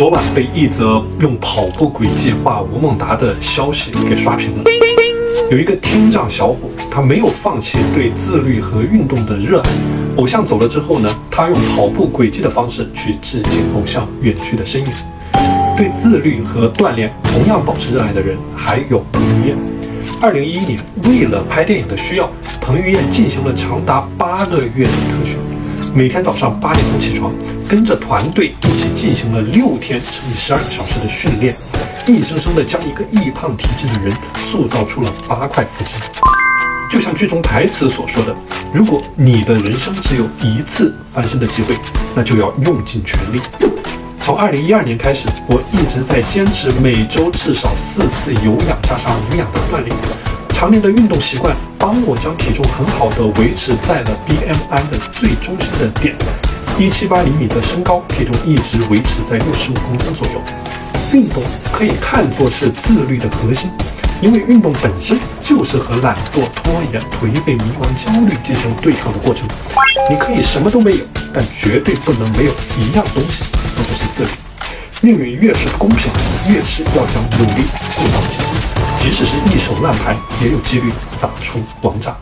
[0.00, 4.64] 昨晚被一则用跑步轨迹画吴孟达的消息给刷屏了。
[5.50, 9.70] 有一个听障小伙，他没有放弃对自律和运动的热爱。
[10.16, 14.88] 偶像走了之后呢，他用跑步轨迹的方式去致敬偶像远去的身影。
[15.76, 19.56] 对自律和锻炼同样保持热爱的人还有彭于晏。
[20.18, 22.26] 二零一一年，为了拍电影的需要，
[22.58, 25.36] 彭于晏进行了长达八个月的特训。
[25.92, 27.32] 每天早上八点钟起床，
[27.68, 31.56] 跟着团队一起进行了六天乘以十二个小时的训练，
[32.06, 35.94] 硬生生的将一个易胖体质的人塑造出了八块腹肌。
[36.88, 38.34] 就像剧中台词所说的
[38.72, 41.74] ：“如果你的人生只有一次翻身的机会，
[42.14, 43.40] 那就要用尽全力。”
[44.22, 49.96] 从二零一二年开始，我一直在坚持每周至少四次有氧加上无氧的锻炼。
[50.50, 56.14] 常年的运动习惯帮我将体重很好的维持在了 BMI 的最中心的点，
[56.78, 60.42] 一七八厘米的身高，体重一直维持在六十五公斤左右。
[61.14, 63.70] 运动可以看作是自律的核心，
[64.20, 69.48] 因为运动本身就是和懒惰、拖延、颓废、迷茫、焦虑进行对抗的过程。
[70.10, 70.98] 你可以什么都没有，
[71.32, 73.42] 但绝对不能没有一样东西，
[73.74, 74.30] 那就是自律。
[75.00, 76.12] 命运越是公平，
[76.46, 78.19] 越是要将努力塑造奇迹。
[79.00, 82.14] 即使是一手烂牌，也有几率打出王炸。